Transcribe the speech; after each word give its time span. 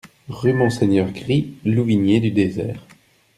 Rue 0.29 0.53
Monseigneur 0.53 1.11
Gry, 1.11 1.53
Louvigné-du-Désert 1.63 2.87